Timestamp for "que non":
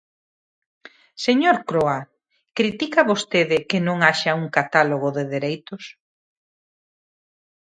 3.69-3.97